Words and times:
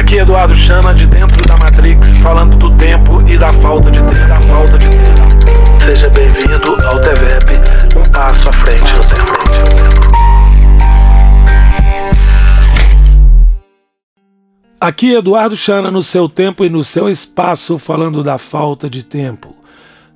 Aqui 0.00 0.16
Eduardo 0.16 0.54
Chama 0.54 0.94
de 0.94 1.06
dentro 1.06 1.46
da 1.46 1.58
Matrix, 1.58 2.08
falando 2.22 2.56
do 2.56 2.74
tempo 2.78 3.20
e 3.28 3.36
da 3.36 3.52
falta 3.52 3.90
de 3.90 3.98
tempo. 3.98 4.28
Da 4.28 4.40
falta 4.40 4.78
de 4.78 4.88
tempo. 4.88 5.84
Seja 5.84 6.08
bem-vindo 6.08 6.86
ao 6.86 6.98
TVEP, 7.02 7.98
um 7.98 8.10
passo 8.10 8.48
à 8.48 8.52
frente 8.54 8.96
no 8.96 9.04
tempo. 9.04 9.30
Aqui 14.80 15.12
Eduardo 15.12 15.54
Chana 15.54 15.90
no 15.90 16.02
seu 16.02 16.30
tempo 16.30 16.64
e 16.64 16.70
no 16.70 16.82
seu 16.82 17.06
espaço, 17.06 17.76
falando 17.76 18.24
da 18.24 18.38
falta 18.38 18.88
de 18.88 19.02
tempo. 19.02 19.54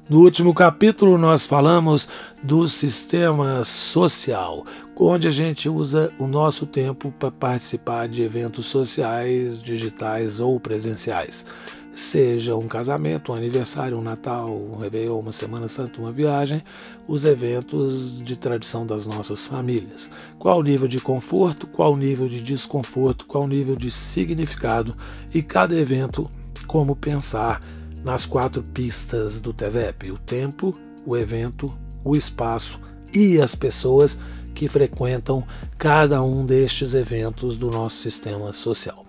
No 0.07 0.21
último 0.21 0.53
capítulo, 0.53 1.17
nós 1.17 1.47
falamos 1.47 2.07
do 2.43 2.69
sistema 2.69 3.65
social, 3.65 4.63
onde 4.95 5.27
a 5.27 5.31
gente 5.31 5.67
usa 5.67 6.13
o 6.19 6.27
nosso 6.27 6.67
tempo 6.67 7.11
para 7.19 7.31
participar 7.31 8.07
de 8.07 8.23
eventos 8.23 8.67
sociais, 8.67 9.63
digitais 9.63 10.41
ou 10.41 10.61
presenciais. 10.61 11.47
Seja 11.95 12.55
um 12.55 12.69
casamento, 12.69 13.33
um 13.33 13.35
aniversário, 13.35 13.97
um 13.97 14.03
Natal, 14.03 14.45
um 14.51 14.77
Réveillon, 14.77 15.21
uma 15.21 15.33
Semana 15.33 15.69
Santa, 15.69 15.99
uma 15.99 16.13
viagem, 16.13 16.63
os 17.09 17.25
eventos 17.25 18.23
de 18.23 18.37
tradição 18.37 18.87
das 18.87 19.07
nossas 19.07 19.47
famílias. 19.47 20.11
Qual 20.39 20.59
o 20.59 20.63
nível 20.63 20.87
de 20.87 21.01
conforto, 21.01 21.67
qual 21.67 21.95
o 21.95 21.97
nível 21.97 22.29
de 22.29 22.43
desconforto, 22.43 23.25
qual 23.25 23.45
o 23.45 23.49
nível 23.49 23.75
de 23.75 23.91
significado 23.91 24.95
e 25.33 25.43
cada 25.43 25.75
evento, 25.75 26.29
como 26.67 26.95
pensar 26.95 27.63
nas 28.05 28.27
quatro 28.27 28.63
pistas 28.63 29.41
do 29.41 29.53
TVEP: 29.53 30.13
o 30.13 30.19
tempo, 30.19 30.73
o 31.05 31.17
evento, 31.17 31.75
o 32.05 32.15
espaço 32.15 32.79
e 33.13 33.41
as 33.41 33.55
pessoas 33.55 34.19
que 34.55 34.69
frequentam 34.69 35.45
cada 35.77 36.23
um 36.23 36.47
destes 36.47 36.95
eventos 36.95 37.57
do 37.57 37.71
nosso 37.71 37.97
sistema 37.97 38.53
social. 38.53 39.05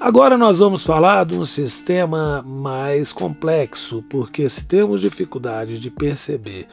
Agora 0.00 0.36
nós 0.36 0.58
vamos 0.58 0.84
falar 0.84 1.24
de 1.24 1.36
um 1.36 1.44
sistema 1.44 2.42
mais 2.42 3.12
complexo, 3.12 4.02
porque 4.10 4.48
se 4.48 4.64
temos 4.64 5.00
dificuldade 5.00 5.78
de 5.78 5.90
perceber 5.90 6.66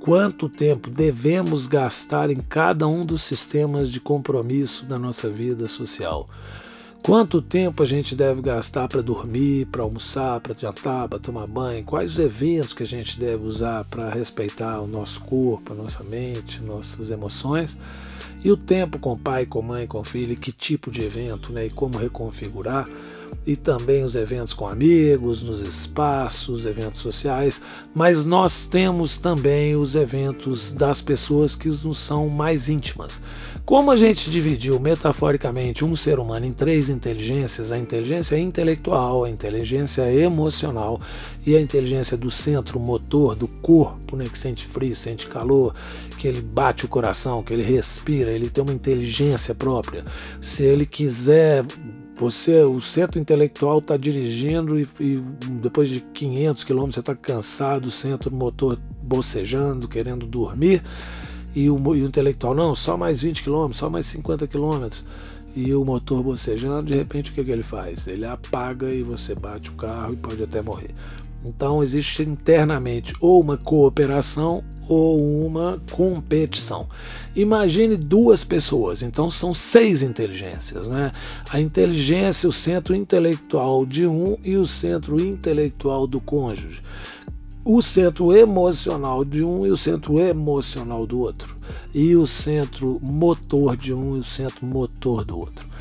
quanto 0.00 0.48
tempo 0.48 0.88
devemos 0.88 1.66
gastar 1.66 2.30
em 2.30 2.38
cada 2.38 2.88
um 2.88 3.04
dos 3.04 3.22
sistemas 3.22 3.90
de 3.90 4.00
compromisso 4.00 4.86
da 4.86 4.98
nossa 4.98 5.28
vida 5.28 5.68
social, 5.68 6.26
Quanto 7.02 7.42
tempo 7.42 7.82
a 7.82 7.86
gente 7.86 8.14
deve 8.14 8.40
gastar 8.40 8.86
para 8.86 9.02
dormir, 9.02 9.66
para 9.66 9.82
almoçar, 9.82 10.38
para 10.38 10.54
jantar, 10.54 11.08
para 11.08 11.18
tomar 11.18 11.48
banho? 11.48 11.82
Quais 11.82 12.12
os 12.12 12.18
eventos 12.20 12.72
que 12.72 12.84
a 12.84 12.86
gente 12.86 13.18
deve 13.18 13.44
usar 13.44 13.84
para 13.86 14.08
respeitar 14.08 14.80
o 14.80 14.86
nosso 14.86 15.20
corpo, 15.22 15.72
a 15.72 15.76
nossa 15.76 16.04
mente, 16.04 16.62
nossas 16.62 17.10
emoções? 17.10 17.76
E 18.44 18.52
o 18.52 18.56
tempo 18.56 19.00
com 19.00 19.18
pai, 19.18 19.46
com 19.46 19.60
mãe, 19.60 19.84
com 19.84 20.04
filho, 20.04 20.36
que 20.36 20.52
tipo 20.52 20.92
de 20.92 21.02
evento, 21.02 21.52
né? 21.52 21.66
E 21.66 21.70
como 21.70 21.98
reconfigurar? 21.98 22.86
E 23.46 23.56
também 23.56 24.04
os 24.04 24.14
eventos 24.14 24.54
com 24.54 24.68
amigos, 24.68 25.42
nos 25.42 25.60
espaços, 25.60 26.64
eventos 26.64 27.00
sociais, 27.00 27.60
mas 27.94 28.24
nós 28.24 28.64
temos 28.64 29.18
também 29.18 29.74
os 29.74 29.94
eventos 29.94 30.70
das 30.70 31.00
pessoas 31.00 31.56
que 31.56 31.68
nos 31.68 31.98
são 31.98 32.28
mais 32.28 32.68
íntimas. 32.68 33.20
Como 33.64 33.90
a 33.90 33.96
gente 33.96 34.28
dividiu 34.28 34.78
metaforicamente 34.80 35.84
um 35.84 35.94
ser 35.94 36.18
humano 36.18 36.46
em 36.46 36.52
três 36.52 36.88
inteligências, 36.88 37.70
a 37.70 37.78
inteligência 37.78 38.36
intelectual, 38.36 39.24
a 39.24 39.30
inteligência 39.30 40.12
emocional 40.12 40.98
e 41.46 41.56
a 41.56 41.60
inteligência 41.60 42.16
do 42.16 42.30
centro 42.30 42.80
motor 42.80 43.36
do 43.36 43.46
corpo, 43.46 44.16
né, 44.16 44.24
que 44.24 44.38
sente 44.38 44.66
frio, 44.66 44.96
sente 44.96 45.26
calor, 45.28 45.74
que 46.18 46.26
ele 46.26 46.40
bate 46.40 46.84
o 46.84 46.88
coração, 46.88 47.42
que 47.42 47.52
ele 47.52 47.62
respira, 47.62 48.32
ele 48.32 48.50
tem 48.50 48.62
uma 48.62 48.72
inteligência 48.72 49.54
própria. 49.54 50.04
Se 50.40 50.64
ele 50.64 50.84
quiser 50.84 51.64
você, 52.22 52.62
o 52.62 52.80
centro 52.80 53.18
intelectual 53.18 53.78
está 53.78 53.96
dirigindo 53.96 54.78
e, 54.78 54.86
e, 55.00 55.16
depois 55.60 55.88
de 55.88 56.00
500 56.00 56.62
quilômetros 56.62 56.94
você 56.94 57.00
está 57.00 57.16
cansado, 57.16 57.86
o 57.86 57.90
centro 57.90 58.32
motor 58.32 58.78
bocejando, 59.02 59.88
querendo 59.88 60.24
dormir, 60.24 60.84
e 61.52 61.68
o, 61.68 61.76
e 61.96 62.02
o 62.02 62.06
intelectual, 62.06 62.54
não, 62.54 62.76
só 62.76 62.96
mais 62.96 63.22
20 63.22 63.42
quilômetros, 63.42 63.78
só 63.78 63.90
mais 63.90 64.06
50 64.06 64.46
quilômetros, 64.46 65.04
e 65.54 65.74
o 65.74 65.84
motor 65.84 66.22
bocejando, 66.22 66.86
de 66.86 66.94
repente 66.94 67.32
o 67.32 67.34
que, 67.34 67.42
que 67.42 67.50
ele 67.50 67.64
faz? 67.64 68.06
Ele 68.06 68.24
apaga 68.24 68.94
e 68.94 69.02
você 69.02 69.34
bate 69.34 69.70
o 69.70 69.74
carro 69.74 70.12
e 70.12 70.16
pode 70.16 70.42
até 70.42 70.62
morrer. 70.62 70.94
Então 71.44 71.82
existe 71.82 72.22
internamente 72.22 73.14
ou 73.20 73.40
uma 73.40 73.56
cooperação 73.56 74.62
ou 74.88 75.44
uma 75.44 75.80
competição. 75.90 76.86
Imagine 77.34 77.96
duas 77.96 78.44
pessoas, 78.44 79.02
então 79.02 79.30
são 79.30 79.54
seis 79.54 80.02
inteligências, 80.02 80.86
né? 80.86 81.12
A 81.50 81.60
inteligência, 81.60 82.48
o 82.48 82.52
centro 82.52 82.94
intelectual 82.94 83.84
de 83.84 84.06
um 84.06 84.36
e 84.44 84.56
o 84.56 84.66
centro 84.66 85.20
intelectual 85.20 86.06
do 86.06 86.20
cônjuge. 86.20 86.80
O 87.64 87.80
centro 87.80 88.36
emocional 88.36 89.24
de 89.24 89.44
um 89.44 89.64
e 89.64 89.70
o 89.70 89.76
centro 89.76 90.18
emocional 90.18 91.06
do 91.06 91.20
outro. 91.20 91.54
E 91.94 92.16
o 92.16 92.26
centro 92.26 92.98
motor 93.00 93.76
de 93.76 93.94
um 93.94 94.16
e 94.16 94.18
o 94.18 94.24
centro 94.24 94.66
motor 94.66 95.24
do 95.24 95.38
outro. 95.38 95.71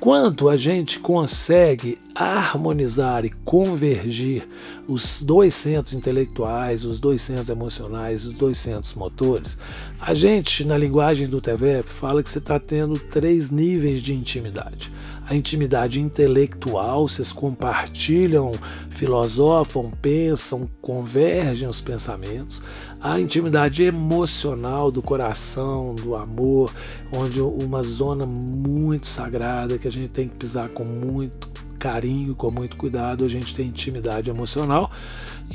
Quanto 0.00 0.48
a 0.48 0.56
gente 0.56 0.98
consegue 0.98 1.98
harmonizar 2.14 3.26
e 3.26 3.30
convergir 3.44 4.48
os 4.88 5.20
dois 5.20 5.54
centros 5.54 5.92
intelectuais, 5.92 6.86
os 6.86 6.98
dois 6.98 7.20
centros 7.20 7.50
emocionais, 7.50 8.24
os 8.24 8.32
dois 8.32 8.56
centros 8.56 8.94
motores, 8.94 9.58
a 10.00 10.14
gente, 10.14 10.64
na 10.64 10.78
linguagem 10.78 11.28
do 11.28 11.38
TVEP, 11.38 11.86
fala 11.86 12.22
que 12.22 12.30
você 12.30 12.38
está 12.38 12.58
tendo 12.58 12.98
três 12.98 13.50
níveis 13.50 14.00
de 14.00 14.14
intimidade. 14.14 14.90
A 15.28 15.34
intimidade 15.34 16.00
intelectual, 16.00 17.06
vocês 17.06 17.30
compartilham, 17.30 18.52
filosofam, 18.88 19.90
pensam, 19.90 20.68
convergem 20.80 21.68
os 21.68 21.80
pensamentos, 21.80 22.62
a 23.00 23.18
intimidade 23.18 23.82
emocional 23.82 24.90
do 24.90 25.00
coração, 25.00 25.94
do 25.94 26.14
amor, 26.14 26.72
onde 27.12 27.40
uma 27.40 27.82
zona 27.82 28.26
muito 28.26 29.08
sagrada 29.08 29.78
que 29.78 29.88
a 29.88 29.92
gente 29.92 30.08
tem 30.08 30.28
que 30.28 30.36
pisar 30.36 30.68
com 30.68 30.84
muito 30.84 31.48
carinho, 31.78 32.34
com 32.34 32.50
muito 32.50 32.76
cuidado, 32.76 33.24
a 33.24 33.28
gente 33.28 33.54
tem 33.54 33.68
intimidade 33.68 34.28
emocional 34.28 34.90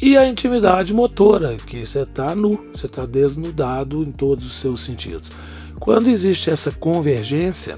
e 0.02 0.18
a 0.18 0.28
intimidade 0.28 0.94
motora, 0.94 1.56
que 1.56 1.86
você 1.86 2.02
está 2.02 2.36
nu, 2.36 2.66
você 2.74 2.88
está 2.88 3.06
desnudado 3.06 4.04
em 4.04 4.12
todos 4.12 4.46
os 4.46 4.56
seus 4.56 4.82
sentidos. 4.82 5.30
Quando 5.80 6.10
existe 6.10 6.50
essa 6.50 6.72
convergência, 6.72 7.78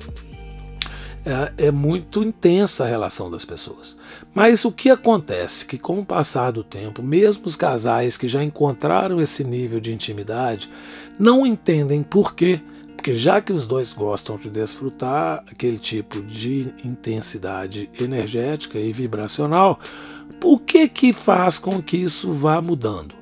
é, 1.25 1.67
é, 1.67 1.71
muito 1.71 2.23
intensa 2.23 2.85
a 2.85 2.87
relação 2.87 3.29
das 3.29 3.43
pessoas. 3.43 3.96
Mas 4.37 4.63
o 4.65 4.71
que 4.71 4.91
acontece? 4.91 5.65
Que 5.65 5.79
com 5.79 5.99
o 5.99 6.05
passar 6.05 6.51
do 6.51 6.63
tempo, 6.63 7.01
mesmo 7.01 7.47
os 7.47 7.55
casais 7.55 8.17
que 8.17 8.27
já 8.27 8.43
encontraram 8.43 9.19
esse 9.19 9.43
nível 9.43 9.79
de 9.79 9.91
intimidade 9.91 10.69
não 11.17 11.43
entendem 11.43 12.03
por 12.03 12.35
quê. 12.35 12.61
Porque 12.95 13.15
já 13.15 13.41
que 13.41 13.51
os 13.51 13.65
dois 13.65 13.91
gostam 13.93 14.35
de 14.35 14.47
desfrutar 14.47 15.43
aquele 15.51 15.79
tipo 15.79 16.21
de 16.21 16.71
intensidade 16.85 17.89
energética 17.99 18.77
e 18.77 18.91
vibracional, 18.91 19.79
o 20.43 20.59
que 20.59 20.87
que 20.87 21.11
faz 21.11 21.57
com 21.57 21.81
que 21.81 21.97
isso 21.97 22.31
vá 22.31 22.61
mudando? 22.61 23.15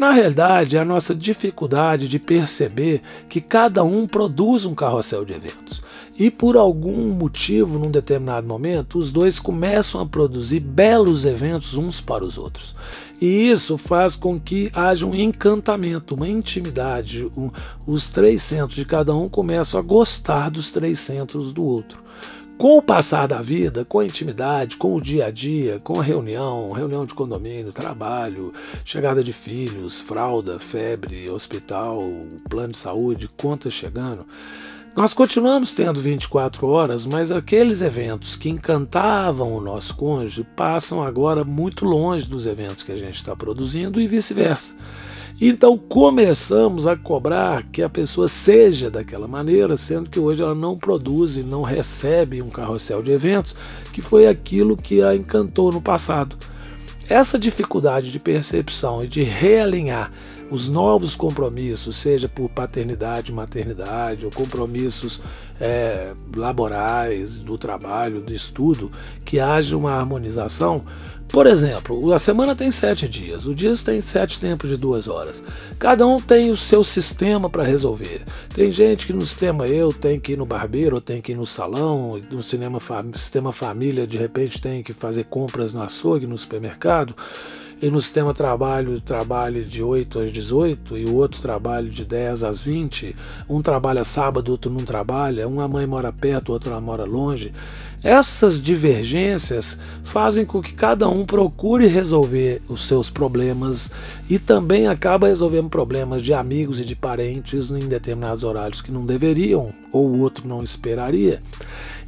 Na 0.00 0.12
realidade, 0.12 0.78
é 0.78 0.80
a 0.80 0.84
nossa 0.84 1.14
dificuldade 1.14 2.08
de 2.08 2.18
perceber 2.18 3.02
que 3.28 3.38
cada 3.38 3.84
um 3.84 4.06
produz 4.06 4.64
um 4.64 4.74
carrossel 4.74 5.26
de 5.26 5.34
eventos. 5.34 5.82
E 6.18 6.30
por 6.30 6.56
algum 6.56 7.12
motivo, 7.12 7.78
num 7.78 7.90
determinado 7.90 8.46
momento, 8.46 8.98
os 8.98 9.12
dois 9.12 9.38
começam 9.38 10.00
a 10.00 10.06
produzir 10.06 10.60
belos 10.60 11.26
eventos 11.26 11.74
uns 11.74 12.00
para 12.00 12.24
os 12.24 12.38
outros. 12.38 12.74
E 13.20 13.50
isso 13.50 13.76
faz 13.76 14.16
com 14.16 14.40
que 14.40 14.70
haja 14.72 15.04
um 15.04 15.14
encantamento, 15.14 16.14
uma 16.14 16.26
intimidade. 16.26 17.30
Um, 17.36 17.50
os 17.86 18.08
três 18.08 18.42
centros 18.42 18.76
de 18.76 18.86
cada 18.86 19.14
um 19.14 19.28
começam 19.28 19.78
a 19.78 19.82
gostar 19.82 20.48
dos 20.48 20.70
três 20.70 20.98
centros 20.98 21.52
do 21.52 21.62
outro. 21.62 22.02
Com 22.60 22.76
o 22.76 22.82
passar 22.82 23.26
da 23.26 23.40
vida, 23.40 23.86
com 23.86 24.00
a 24.00 24.04
intimidade, 24.04 24.76
com 24.76 24.94
o 24.94 25.00
dia 25.00 25.24
a 25.24 25.30
dia, 25.30 25.78
com 25.82 25.98
a 25.98 26.02
reunião, 26.02 26.70
reunião 26.72 27.06
de 27.06 27.14
condomínio, 27.14 27.72
trabalho, 27.72 28.52
chegada 28.84 29.24
de 29.24 29.32
filhos, 29.32 29.98
fralda, 30.02 30.58
febre, 30.58 31.30
hospital, 31.30 32.02
plano 32.50 32.72
de 32.72 32.76
saúde, 32.76 33.30
contas 33.34 33.72
chegando, 33.72 34.26
nós 34.94 35.14
continuamos 35.14 35.72
tendo 35.72 35.98
24 36.00 36.68
horas, 36.68 37.06
mas 37.06 37.30
aqueles 37.30 37.80
eventos 37.80 38.36
que 38.36 38.50
encantavam 38.50 39.54
o 39.54 39.60
nosso 39.62 39.96
cônjuge 39.96 40.44
passam 40.54 41.02
agora 41.02 41.42
muito 41.44 41.86
longe 41.86 42.26
dos 42.26 42.44
eventos 42.44 42.82
que 42.82 42.92
a 42.92 42.98
gente 42.98 43.14
está 43.14 43.34
produzindo 43.34 43.98
e 43.98 44.06
vice-versa. 44.06 44.74
Então 45.40 45.78
começamos 45.78 46.86
a 46.86 46.94
cobrar 46.94 47.62
que 47.72 47.82
a 47.82 47.88
pessoa 47.88 48.28
seja 48.28 48.90
daquela 48.90 49.26
maneira, 49.26 49.74
sendo 49.74 50.10
que 50.10 50.20
hoje 50.20 50.42
ela 50.42 50.54
não 50.54 50.76
produz 50.76 51.38
e 51.38 51.42
não 51.42 51.62
recebe 51.62 52.42
um 52.42 52.50
carrossel 52.50 53.02
de 53.02 53.10
eventos, 53.10 53.56
que 53.90 54.02
foi 54.02 54.26
aquilo 54.26 54.76
que 54.76 55.02
a 55.02 55.16
encantou 55.16 55.72
no 55.72 55.80
passado. 55.80 56.36
Essa 57.08 57.38
dificuldade 57.38 58.12
de 58.12 58.20
percepção 58.20 59.02
e 59.02 59.08
de 59.08 59.22
realinhar 59.22 60.10
os 60.50 60.68
novos 60.68 61.16
compromissos, 61.16 61.96
seja 61.96 62.28
por 62.28 62.50
paternidade, 62.50 63.32
maternidade, 63.32 64.26
ou 64.26 64.30
compromissos 64.30 65.22
é, 65.58 66.12
laborais, 66.36 67.38
do 67.38 67.56
trabalho, 67.56 68.20
do 68.20 68.32
estudo, 68.32 68.92
que 69.24 69.40
haja 69.40 69.76
uma 69.76 69.92
harmonização. 69.92 70.82
Por 71.32 71.46
exemplo, 71.46 72.12
a 72.12 72.18
semana 72.18 72.56
tem 72.56 72.72
sete 72.72 73.08
dias, 73.08 73.46
o 73.46 73.54
dia 73.54 73.72
tem 73.76 74.00
sete 74.00 74.40
tempos 74.40 74.68
de 74.68 74.76
duas 74.76 75.06
horas. 75.06 75.40
Cada 75.78 76.04
um 76.04 76.18
tem 76.18 76.50
o 76.50 76.56
seu 76.56 76.82
sistema 76.82 77.48
para 77.48 77.62
resolver. 77.62 78.22
Tem 78.52 78.72
gente 78.72 79.06
que 79.06 79.12
no 79.12 79.24
sistema 79.24 79.64
eu 79.66 79.92
tem 79.92 80.18
que 80.18 80.32
ir 80.32 80.38
no 80.38 80.44
barbeiro, 80.44 81.00
tem 81.00 81.20
que 81.20 81.30
ir 81.30 81.36
no 81.36 81.46
salão, 81.46 82.20
no 82.32 82.42
cinema, 82.42 82.78
sistema 83.14 83.52
família, 83.52 84.08
de 84.08 84.18
repente 84.18 84.60
tem 84.60 84.82
que 84.82 84.92
fazer 84.92 85.24
compras 85.24 85.72
no 85.72 85.80
açougue, 85.80 86.26
no 86.26 86.36
supermercado 86.36 87.14
e 87.82 87.90
no 87.90 88.00
sistema 88.00 88.34
trabalho 88.34 89.00
trabalho 89.00 89.64
de 89.64 89.82
8 89.82 90.20
às 90.20 90.32
18 90.32 90.98
e 90.98 91.04
o 91.06 91.14
outro 91.14 91.40
trabalho 91.40 91.88
de 91.88 92.04
10 92.04 92.44
às 92.44 92.60
20, 92.60 93.16
um 93.48 93.62
trabalha 93.62 94.04
sábado, 94.04 94.50
outro 94.50 94.70
não 94.70 94.84
trabalha, 94.84 95.48
uma 95.48 95.66
mãe 95.66 95.86
mora 95.86 96.12
perto, 96.12 96.52
outra 96.52 96.78
mora 96.80 97.04
longe. 97.04 97.52
Essas 98.02 98.62
divergências 98.62 99.78
fazem 100.02 100.46
com 100.46 100.62
que 100.62 100.72
cada 100.72 101.06
um 101.06 101.26
procure 101.26 101.86
resolver 101.86 102.62
os 102.66 102.86
seus 102.86 103.10
problemas 103.10 103.90
e 104.28 104.38
também 104.38 104.86
acaba 104.86 105.26
resolvendo 105.26 105.68
problemas 105.68 106.22
de 106.22 106.32
amigos 106.32 106.80
e 106.80 106.84
de 106.84 106.96
parentes 106.96 107.70
em 107.70 107.80
determinados 107.80 108.42
horários 108.42 108.80
que 108.80 108.90
não 108.90 109.04
deveriam 109.04 109.70
ou 109.92 110.08
o 110.08 110.20
outro 110.20 110.48
não 110.48 110.62
esperaria. 110.62 111.40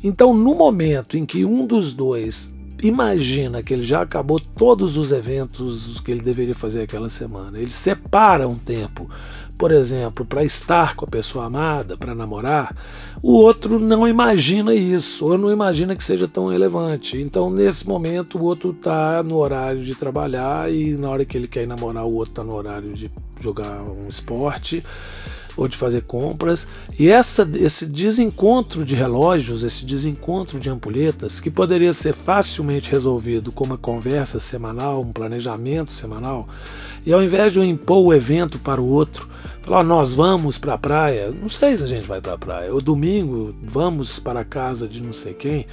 Então, 0.02 0.32
no 0.32 0.54
momento 0.54 1.16
em 1.16 1.26
que 1.26 1.44
um 1.44 1.66
dos 1.66 1.92
dois 1.92 2.52
imagina 2.82 3.62
que 3.62 3.72
ele 3.72 3.82
já 3.82 4.02
acabou 4.02 4.40
todos 4.40 4.96
os 4.96 5.12
eventos 5.12 6.00
que 6.00 6.10
ele 6.10 6.20
deveria 6.20 6.54
fazer 6.54 6.82
aquela 6.82 7.08
semana. 7.08 7.58
Ele 7.58 7.70
separa 7.70 8.48
um 8.48 8.56
tempo, 8.56 9.08
por 9.62 9.70
exemplo, 9.70 10.24
para 10.24 10.42
estar 10.42 10.96
com 10.96 11.04
a 11.04 11.08
pessoa 11.08 11.46
amada, 11.46 11.96
para 11.96 12.16
namorar. 12.16 12.74
O 13.22 13.34
outro 13.34 13.78
não 13.78 14.08
imagina 14.08 14.74
isso, 14.74 15.24
ou 15.24 15.38
não 15.38 15.52
imagina 15.52 15.94
que 15.94 16.02
seja 16.02 16.26
tão 16.26 16.46
relevante. 16.46 17.16
Então, 17.20 17.48
nesse 17.48 17.86
momento, 17.86 18.38
o 18.38 18.44
outro 18.44 18.72
está 18.72 19.22
no 19.22 19.38
horário 19.38 19.80
de 19.80 19.94
trabalhar 19.94 20.68
e 20.68 20.96
na 20.96 21.08
hora 21.08 21.24
que 21.24 21.36
ele 21.36 21.46
quer 21.46 21.64
namorar, 21.64 22.02
o 22.02 22.12
outro 22.12 22.32
está 22.32 22.42
no 22.42 22.56
horário 22.56 22.92
de 22.92 23.08
jogar 23.40 23.80
um 23.84 24.08
esporte 24.08 24.82
ou 25.56 25.69
de 25.69 25.76
fazer 25.76 26.02
compras. 26.02 26.66
E 26.99 27.08
essa, 27.08 27.49
esse 27.54 27.87
desencontro 27.87 28.84
de 28.84 28.94
relógios, 28.94 29.62
esse 29.62 29.84
desencontro 29.84 30.58
de 30.58 30.70
ampulhetas, 30.70 31.40
que 31.40 31.50
poderia 31.50 31.93
ser 31.93 32.14
facilmente 32.14 32.90
resolvido 32.90 33.52
com 33.52 33.64
uma 33.64 33.78
conversa 33.78 34.40
semanal, 34.40 35.00
um 35.00 35.12
planejamento 35.12 35.93
semanal, 35.93 36.49
e 37.04 37.12
ao 37.12 37.22
invés 37.22 37.52
de 37.52 37.58
eu 37.58 37.64
impor 37.64 38.04
o 38.04 38.14
evento 38.14 38.58
para 38.58 38.81
o 38.81 38.88
outro, 38.88 39.28
falar, 39.62 39.82
nós 39.82 40.12
vamos 40.12 40.58
para 40.58 40.75
a 40.75 40.78
praia, 40.78 41.31
não 41.31 41.49
sei 41.49 41.76
se 41.76 41.84
a 41.84 41.87
gente 41.87 42.06
vai 42.06 42.20
para 42.20 42.34
a 42.34 42.38
praia, 42.38 42.72
ou 42.72 42.81
domingo 42.81 43.55
vamos 43.62 44.19
para 44.19 44.40
a 44.40 44.44
casa 44.44 44.87
de 44.88 45.02
não 45.02 45.12
sei 45.12 45.34
quem, 45.34 45.66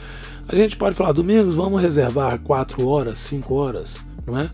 a 0.48 0.56
gente 0.56 0.75
pode 0.75 0.96
falar, 0.96 1.12
domingos 1.12 1.56
vamos 1.56 1.80
reservar 1.80 2.40
quatro 2.40 2.88
horas, 2.88 3.20
cinco 3.20 3.54
horas, 3.54 3.98
não 4.25 4.38
é? 4.38 4.50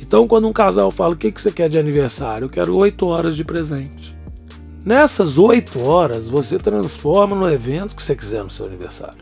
Então, 0.00 0.26
quando 0.26 0.48
um 0.48 0.52
casal 0.52 0.90
fala, 0.90 1.14
o 1.14 1.16
que, 1.16 1.30
que 1.30 1.40
você 1.40 1.52
quer 1.52 1.68
de 1.68 1.78
aniversário? 1.78 2.46
Eu 2.46 2.48
quero 2.48 2.76
oito 2.76 3.06
horas 3.06 3.36
de 3.36 3.44
presente. 3.44 4.15
Nessas 4.86 5.36
oito 5.36 5.82
horas, 5.82 6.28
você 6.28 6.60
transforma 6.60 7.34
no 7.34 7.50
evento 7.50 7.96
que 7.96 8.00
você 8.04 8.14
quiser 8.14 8.44
no 8.44 8.50
seu 8.50 8.66
aniversário. 8.66 9.18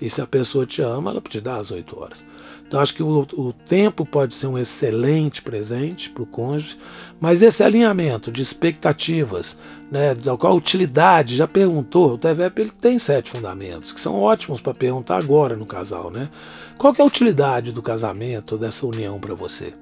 E 0.00 0.08
se 0.08 0.22
a 0.22 0.26
pessoa 0.26 0.64
te 0.64 0.82
ama, 0.82 1.10
ela 1.10 1.20
te 1.20 1.40
dá 1.40 1.56
as 1.56 1.72
oito 1.72 2.00
horas. 2.00 2.24
Então, 2.64 2.78
acho 2.78 2.94
que 2.94 3.02
o, 3.02 3.26
o 3.32 3.52
tempo 3.52 4.06
pode 4.06 4.36
ser 4.36 4.46
um 4.46 4.56
excelente 4.56 5.42
presente 5.42 6.10
para 6.10 6.22
o 6.22 6.26
cônjuge, 6.26 6.78
mas 7.18 7.42
esse 7.42 7.60
alinhamento 7.60 8.30
de 8.30 8.40
expectativas, 8.40 9.58
né, 9.90 10.14
qual 10.38 10.52
a 10.52 10.56
utilidade, 10.56 11.34
já 11.34 11.48
perguntou, 11.48 12.12
o 12.12 12.18
TVEP 12.18 12.60
ele 12.60 12.70
tem 12.70 12.96
sete 12.96 13.30
fundamentos, 13.30 13.92
que 13.92 14.00
são 14.00 14.14
ótimos 14.14 14.60
para 14.60 14.74
perguntar 14.74 15.18
agora 15.18 15.56
no 15.56 15.66
casal. 15.66 16.12
Né? 16.12 16.30
Qual 16.78 16.94
é 16.96 17.02
a 17.02 17.04
utilidade 17.04 17.72
do 17.72 17.82
casamento, 17.82 18.56
dessa 18.56 18.86
união 18.86 19.18
para 19.18 19.34
você? 19.34 19.74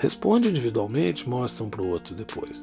Responde 0.00 0.48
individualmente, 0.48 1.28
mostra 1.28 1.62
um 1.62 1.70
para 1.70 1.82
o 1.82 1.88
outro 1.88 2.12
depois. 2.12 2.60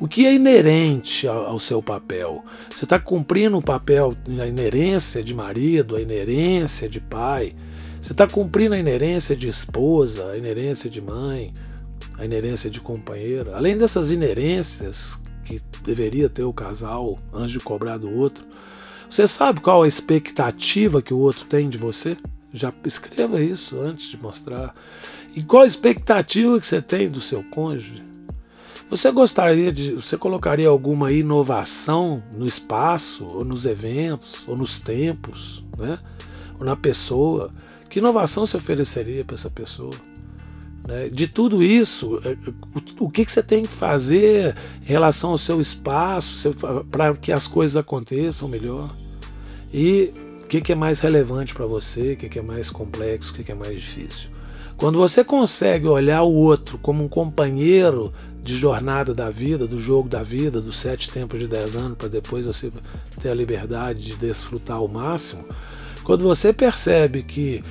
O 0.00 0.08
que 0.08 0.26
é 0.26 0.34
inerente 0.34 1.26
ao, 1.28 1.58
seu 1.60 1.82
papel? 1.82 2.44
Você 2.68 2.84
está 2.84 2.98
cumprindo 2.98 3.56
o 3.56 3.62
papel, 3.62 4.12
a 4.40 4.46
inerência 4.46 5.22
de 5.22 5.32
marido, 5.32 5.96
a 5.96 6.00
inerência 6.00 6.88
de 6.88 7.00
pai. 7.00 7.54
Você 8.02 8.12
está 8.12 8.26
cumprindo 8.26 8.74
a 8.74 8.78
inerência 8.78 9.36
de 9.36 9.48
esposa, 9.48 10.32
a 10.32 10.36
inerência 10.36 10.90
de 10.90 11.00
mãe, 11.00 11.52
a 12.18 12.24
inerência 12.24 12.68
de 12.68 12.80
companheira. 12.80 13.56
Além 13.56 13.78
dessas 13.78 14.10
inerências 14.10 15.18
que 15.44 15.62
deveria 15.84 16.28
ter 16.28 16.42
o 16.42 16.52
casal 16.52 17.16
antes 17.32 17.52
de 17.52 17.60
cobrar 17.60 17.96
do 17.96 18.10
outro, 18.10 18.44
você 19.08 19.28
sabe 19.28 19.60
qual 19.60 19.84
a 19.84 19.88
expectativa 19.88 21.00
que 21.00 21.14
o 21.14 21.18
outro 21.18 21.44
tem 21.44 21.68
de 21.68 21.78
você? 21.78 22.16
Já 22.52 22.72
escreva 22.84 23.40
isso 23.40 23.80
antes 23.80 24.10
de 24.10 24.20
mostrar. 24.20 24.74
E 25.36 25.42
qual 25.42 25.62
a 25.62 25.66
expectativa 25.66 26.60
que 26.60 26.66
você 26.66 26.82
tem 26.82 27.08
do 27.08 27.20
seu 27.20 27.42
cônjuge? 27.44 28.13
Você 28.90 29.10
gostaria 29.10 29.72
de. 29.72 29.92
Você 29.92 30.16
colocaria 30.16 30.68
alguma 30.68 31.10
inovação 31.10 32.22
no 32.36 32.46
espaço, 32.46 33.26
ou 33.26 33.44
nos 33.44 33.66
eventos, 33.66 34.46
ou 34.46 34.56
nos 34.56 34.78
tempos, 34.78 35.64
né? 35.78 35.98
ou 36.58 36.64
na 36.64 36.76
pessoa? 36.76 37.50
Que 37.88 37.98
inovação 37.98 38.44
você 38.44 38.56
ofereceria 38.56 39.24
para 39.24 39.34
essa 39.34 39.50
pessoa? 39.50 39.94
Né? 40.86 41.08
De 41.08 41.26
tudo 41.26 41.62
isso, 41.62 42.20
é, 42.24 42.36
o 42.98 43.10
que, 43.10 43.24
você 43.24 43.42
tem 43.42 43.62
que 43.62 43.72
fazer 43.72 44.54
em 44.82 44.86
relação 44.86 45.30
ao 45.30 45.38
seu 45.38 45.60
espaço 45.60 46.50
para 46.90 47.14
que 47.14 47.32
as 47.32 47.46
coisas 47.46 47.76
aconteçam 47.76 48.48
melhor? 48.48 48.90
E 49.72 50.12
o 50.42 50.46
que, 50.46 50.72
é 50.72 50.74
mais 50.74 51.00
relevante 51.00 51.54
para 51.54 51.66
você? 51.66 52.12
O 52.12 52.16
que, 52.16 52.38
é 52.38 52.42
mais 52.42 52.70
complexo? 52.70 53.32
O 53.32 53.34
que 53.34 53.50
é 53.50 53.54
mais 53.54 53.80
difícil? 53.80 54.30
Quando 54.76 54.98
você 54.98 55.22
consegue 55.22 55.86
olhar 55.86 56.22
o 56.22 56.32
outro 56.32 56.78
como 56.78 57.04
um 57.04 57.08
companheiro 57.08 58.12
de 58.42 58.56
jornada 58.56 59.14
da 59.14 59.30
vida, 59.30 59.66
do 59.66 59.78
jogo 59.78 60.08
da 60.08 60.22
vida, 60.22 60.60
dos 60.60 60.76
sete 60.76 61.10
tempos 61.10 61.40
de 61.40 61.46
dez 61.46 61.76
anos, 61.76 61.96
para 61.96 62.08
depois 62.08 62.44
você 62.44 62.70
ter 63.20 63.30
a 63.30 63.34
liberdade 63.34 64.02
de 64.02 64.16
desfrutar 64.16 64.76
ao 64.76 64.88
máximo, 64.88 65.44
quando 66.02 66.24
você 66.24 66.52
percebe 66.52 67.22
que 67.22 67.62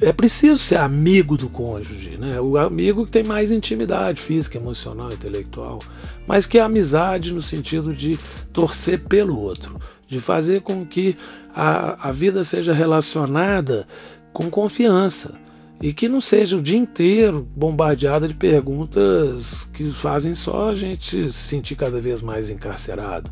é 0.00 0.12
preciso 0.12 0.58
ser 0.58 0.76
amigo 0.76 1.36
do 1.36 1.48
cônjuge, 1.48 2.16
né? 2.16 2.40
O 2.40 2.58
amigo 2.58 3.06
que 3.06 3.12
tem 3.12 3.24
mais 3.24 3.50
intimidade 3.50 4.20
física, 4.20 4.58
emocional, 4.58 5.12
intelectual, 5.12 5.78
mas 6.26 6.46
que 6.46 6.58
é 6.58 6.60
amizade 6.60 7.32
no 7.32 7.40
sentido 7.40 7.94
de 7.94 8.18
torcer 8.52 9.00
pelo 9.04 9.38
outro, 9.38 9.80
de 10.06 10.20
fazer 10.20 10.60
com 10.60 10.84
que 10.84 11.14
a, 11.54 12.08
a 12.08 12.12
vida 12.12 12.44
seja 12.44 12.72
relacionada 12.72 13.86
com 14.32 14.50
confiança 14.50 15.43
e 15.82 15.92
que 15.92 16.08
não 16.08 16.20
seja 16.20 16.56
o 16.56 16.62
dia 16.62 16.78
inteiro 16.78 17.46
bombardeada 17.54 18.26
de 18.26 18.34
perguntas 18.34 19.64
que 19.72 19.92
fazem 19.92 20.34
só 20.34 20.70
a 20.70 20.74
gente 20.74 21.32
se 21.32 21.32
sentir 21.32 21.76
cada 21.76 22.00
vez 22.00 22.22
mais 22.22 22.50
encarcerado. 22.50 23.30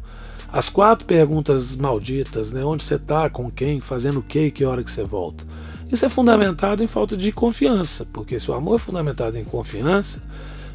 As 0.53 0.69
quatro 0.69 1.07
perguntas 1.07 1.75
malditas, 1.75 2.53
né? 2.53 2.63
Onde 2.63 2.83
você 2.83 2.97
está, 2.97 3.31
com 3.31 3.51
quem, 3.51 3.81
fazendo 3.81 4.19
o 4.19 4.23
que 4.23 4.47
e 4.47 4.51
que 4.51 4.67
hora 4.67 4.85
que 4.85 4.91
você 4.91 5.03
volta. 5.03 5.45
Isso 5.91 6.05
é 6.05 6.09
fundamentado 6.11 6.83
em 6.83 6.87
falta 6.87 7.17
de 7.17 7.33
confiança, 7.33 8.07
porque 8.13 8.39
se 8.39 8.51
o 8.51 8.55
amor 8.55 8.77
é 8.77 8.79
fundamentado 8.79 9.39
em 9.39 9.45
confiança, 9.45 10.23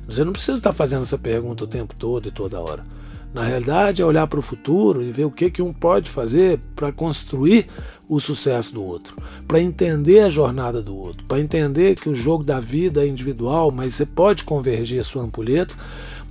você 0.08 0.24
não 0.24 0.32
precisa 0.32 0.58
estar 0.58 0.74
fazendo 0.74 1.04
essa 1.04 1.18
pergunta 1.18 1.64
o 1.64 1.68
tempo 1.68 1.94
todo 1.96 2.28
e 2.28 2.32
toda 2.32 2.60
hora. 2.60 2.84
Na 3.34 3.44
realidade, 3.44 4.02
é 4.02 4.06
olhar 4.06 4.26
para 4.26 4.40
o 4.40 4.42
futuro 4.42 5.04
e 5.04 5.12
ver 5.12 5.26
o 5.26 5.32
que, 5.32 5.52
que 5.52 5.62
um 5.62 5.74
pode 5.74 6.10
fazer 6.10 6.60
para 6.76 6.92
construir 6.92 7.68
o 8.10 8.20
sucesso 8.20 8.74
do 8.74 8.84
outro, 8.84 9.16
para 9.48 9.60
entender 9.60 10.22
a 10.22 10.30
jornada 10.30 10.82
do 10.82 10.96
outro, 10.96 11.26
para 11.28 11.40
entender 11.40 11.96
que 11.96 12.10
o 12.10 12.16
jogo 12.16 12.44
da 12.44 12.60
vida 12.60 13.04
é 13.04 13.08
individual, 13.08 13.72
mas 13.72 13.96
você 13.96 14.06
pode 14.06 14.44
convergir 14.44 15.00
a 15.02 15.04
sua 15.04 15.24
ampulheta 15.24 15.76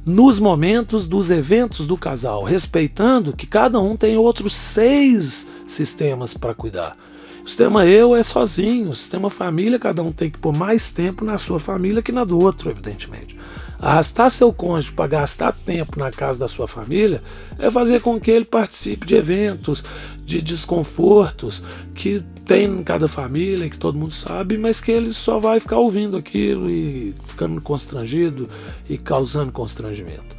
nos 0.07 0.39
momentos 0.39 1.05
dos 1.05 1.31
eventos 1.31 1.87
do 1.87 1.97
casal, 1.97 2.45
respeitando 2.45 3.35
que 3.35 3.47
cada 3.47 3.81
um 3.81 3.97
tem 3.97 4.17
outros 4.17 4.55
seis 4.55 5.49
sistemas 5.67 6.33
para 6.33 6.55
cuidar. 6.55 6.97
O 7.43 7.49
sistema 7.49 7.87
eu 7.87 8.17
é 8.17 8.23
sozinho, 8.23 8.91
o 8.91 8.95
sistema 8.95 9.29
família, 9.29 9.79
cada 9.79 10.03
um 10.03 10.13
tem 10.13 10.31
que 10.31 10.41
pôr 10.41 10.57
mais 10.57 10.93
tempo 10.93 11.25
na 11.25 11.37
sua 11.39 11.59
família 11.59 12.03
que 12.03 12.13
na 12.13 12.25
do 12.25 12.39
outro, 12.39 12.71
evidentemente. 12.71 13.37
Arrastar 13.81 14.31
seu 14.31 14.53
cônjuge 14.53 14.93
para 14.93 15.07
gastar 15.07 15.53
tempo 15.53 15.99
na 15.99 16.11
casa 16.11 16.39
da 16.39 16.49
sua 16.49 16.67
família 16.67 17.21
é 17.59 17.71
fazer 17.71 18.01
com 18.01 18.19
que 18.19 18.31
ele 18.31 18.45
participe 18.45 19.07
de 19.07 19.15
eventos, 19.15 19.85
de 20.25 20.41
desconfortos 20.41 21.63
que 21.95 22.23
tem 22.47 22.65
em 22.65 22.83
cada 22.83 23.09
família, 23.09 23.69
que 23.69 23.79
todo 23.79 23.99
mundo 23.99 24.15
sabe, 24.15 24.57
mas 24.57 24.81
que 24.81 24.93
ele 24.93 25.13
só 25.13 25.39
vai 25.39 25.61
ficar 25.61 25.77
ouvindo 25.77 26.17
aquilo 26.17 26.71
e 26.71 27.15
ficando 27.27 27.61
constrangido 27.61 28.49
e 28.89 28.97
causando 28.97 29.53
constrangimento. 29.53 30.37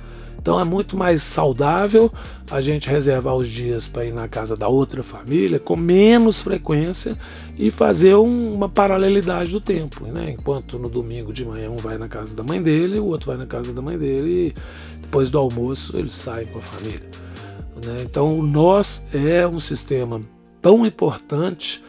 Então 0.48 0.62
é 0.62 0.64
muito 0.64 0.96
mais 0.96 1.24
saudável 1.24 2.10
a 2.50 2.62
gente 2.62 2.90
reservar 2.90 3.36
os 3.36 3.50
dias 3.50 3.86
para 3.86 4.06
ir 4.06 4.14
na 4.14 4.30
casa 4.30 4.56
da 4.56 4.70
outra 4.70 5.04
família 5.04 5.60
com 5.60 5.76
menos 5.76 6.40
frequência 6.40 7.18
e 7.58 7.70
fazer 7.70 8.16
um, 8.16 8.54
uma 8.54 8.70
paralelidade 8.70 9.52
do 9.52 9.60
tempo. 9.60 10.06
Né? 10.06 10.38
Enquanto 10.40 10.80
no 10.80 10.88
domingo 10.88 11.34
de 11.34 11.44
manhã 11.44 11.70
um 11.70 11.76
vai 11.76 11.98
na 11.98 12.08
casa 12.08 12.34
da 12.34 12.44
mãe 12.44 12.64
dele, 12.64 12.98
o 12.98 13.08
outro 13.08 13.28
vai 13.28 13.36
na 13.36 13.46
casa 13.46 13.74
da 13.74 13.82
mãe 13.82 13.98
dele. 13.98 14.56
depois 15.02 15.30
do 15.30 15.38
almoço 15.38 15.98
eles 15.98 16.14
saem 16.14 16.48
com 16.48 16.60
a 16.60 16.62
família. 16.62 17.10
Né? 17.86 17.98
Então, 18.04 18.42
nós 18.42 19.06
é 19.12 19.46
um 19.46 19.60
sistema 19.60 20.22
tão 20.62 20.86
importante 20.86 21.84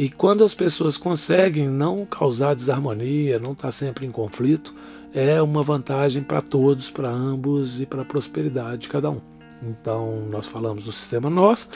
e 0.00 0.08
quando 0.08 0.42
as 0.42 0.54
pessoas 0.54 0.96
conseguem 0.96 1.68
não 1.68 2.06
causar 2.06 2.54
desarmonia, 2.54 3.38
não 3.38 3.52
estar 3.52 3.68
tá 3.68 3.70
sempre 3.70 4.06
em 4.06 4.10
conflito, 4.10 4.74
é 5.12 5.42
uma 5.42 5.62
vantagem 5.62 6.22
para 6.22 6.40
todos, 6.40 6.88
para 6.88 7.10
ambos 7.10 7.82
e 7.82 7.84
para 7.84 8.00
a 8.00 8.04
prosperidade 8.06 8.80
de 8.80 8.88
cada 8.88 9.10
um. 9.10 9.20
Então, 9.62 10.22
nós 10.30 10.46
falamos 10.46 10.84
do 10.84 10.90
sistema 10.90 11.28
nós 11.28 11.68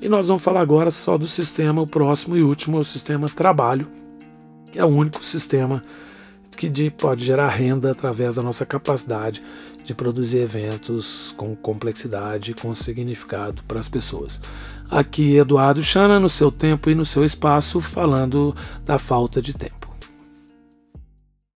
e 0.00 0.08
nós 0.08 0.28
vamos 0.28 0.44
falar 0.44 0.60
agora 0.60 0.92
só 0.92 1.18
do 1.18 1.26
sistema, 1.26 1.82
o 1.82 1.86
próximo 1.86 2.36
e 2.36 2.42
último, 2.44 2.78
o 2.78 2.84
sistema 2.84 3.28
trabalho, 3.28 3.88
que 4.70 4.78
é 4.78 4.84
o 4.84 4.88
único 4.88 5.24
sistema 5.24 5.82
que 6.56 6.68
de, 6.68 6.90
pode 6.90 7.24
gerar 7.24 7.48
renda 7.48 7.90
através 7.90 8.36
da 8.36 8.42
nossa 8.42 8.64
capacidade 8.64 9.42
de 9.84 9.94
produzir 9.94 10.38
eventos 10.38 11.34
com 11.36 11.56
complexidade, 11.56 12.54
com 12.54 12.74
significado 12.74 13.62
para 13.64 13.80
as 13.80 13.88
pessoas. 13.88 14.40
Aqui 14.90 15.36
Eduardo 15.36 15.82
Chana 15.82 16.20
no 16.20 16.28
seu 16.28 16.50
tempo 16.50 16.90
e 16.90 16.94
no 16.94 17.04
seu 17.04 17.24
espaço 17.24 17.80
falando 17.80 18.54
da 18.84 18.98
falta 18.98 19.40
de 19.42 19.54
tempo. 19.54 19.91